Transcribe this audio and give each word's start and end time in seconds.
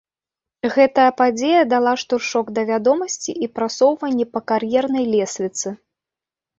Гэта 0.75 1.03
падзея 1.19 1.59
дала 1.75 1.93
штуршок 2.03 2.47
да 2.57 2.65
вядомасці 2.71 3.31
і 3.45 3.53
прасоўванні 3.61 4.25
па 4.35 4.39
кар'ернай 4.53 5.05
лесвіцы. 5.15 5.67